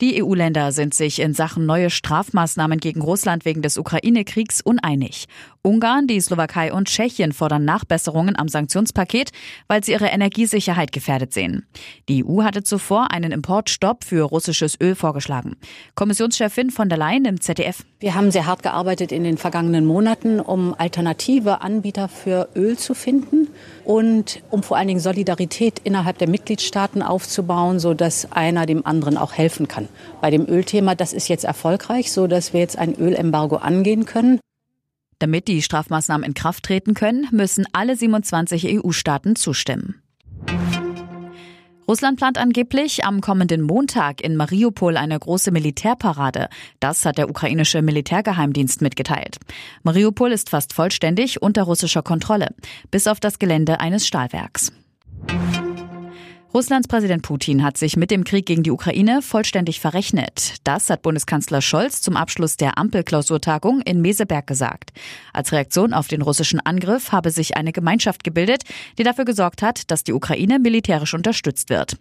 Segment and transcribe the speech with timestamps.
[0.00, 5.26] Die EU-Länder sind sich in Sachen neue Strafmaßnahmen gegen Russland wegen des Ukraine-Kriegs uneinig.
[5.60, 9.30] Ungarn, die Slowakei und Tschechien fordern Nachbesserungen am Sanktionspaket,
[9.68, 11.66] weil sie ihre Energiesicherheit gefährdet sehen.
[12.08, 15.56] Die EU hatte zuvor einen Importstopp für russisches Öl vorgeschlagen.
[15.96, 17.84] Kommissionschefin von der Leyen im ZDF.
[17.98, 22.94] Wir haben sehr hart gearbeitet in den vergangenen Monaten, um alternative Anbieter für Öl zu
[22.94, 23.39] finden
[23.84, 29.32] und um vor allen Dingen Solidarität innerhalb der Mitgliedstaaten aufzubauen, sodass einer dem anderen auch
[29.32, 29.88] helfen kann.
[30.20, 34.40] Bei dem Ölthema, das ist jetzt erfolgreich, so dass wir jetzt ein Ölembargo angehen können.
[35.18, 40.02] Damit die Strafmaßnahmen in Kraft treten können, müssen alle 27 EU-Staaten zustimmen.
[41.90, 46.48] Russland plant angeblich am kommenden Montag in Mariupol eine große Militärparade.
[46.78, 49.38] Das hat der ukrainische Militärgeheimdienst mitgeteilt.
[49.82, 52.54] Mariupol ist fast vollständig unter russischer Kontrolle,
[52.92, 54.70] bis auf das Gelände eines Stahlwerks.
[56.52, 60.56] Russlands Präsident Putin hat sich mit dem Krieg gegen die Ukraine vollständig verrechnet.
[60.64, 64.90] Das hat Bundeskanzler Scholz zum Abschluss der Ampelklausurtagung in Meseberg gesagt.
[65.32, 68.64] Als Reaktion auf den russischen Angriff habe sich eine Gemeinschaft gebildet,
[68.98, 71.98] die dafür gesorgt hat, dass die Ukraine militärisch unterstützt wird.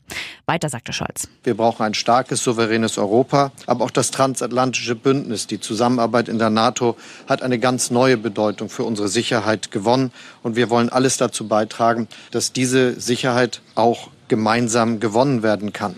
[0.47, 1.27] Weiter sagte Scholz.
[1.43, 6.49] Wir brauchen ein starkes, souveränes Europa, aber auch das transatlantische Bündnis, die Zusammenarbeit in der
[6.49, 10.11] NATO hat eine ganz neue Bedeutung für unsere Sicherheit gewonnen.
[10.41, 15.95] Und wir wollen alles dazu beitragen, dass diese Sicherheit auch gemeinsam gewonnen werden kann.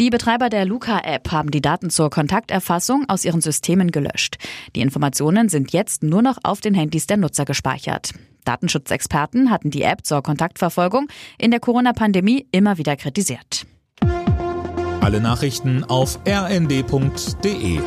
[0.00, 4.36] Die Betreiber der Luca-App haben die Daten zur Kontakterfassung aus ihren Systemen gelöscht.
[4.74, 8.12] Die Informationen sind jetzt nur noch auf den Handys der Nutzer gespeichert.
[8.44, 11.06] Datenschutzexperten hatten die App zur Kontaktverfolgung
[11.38, 13.64] in der Corona-Pandemie immer wieder kritisiert.
[15.00, 17.80] Alle Nachrichten auf rnd.de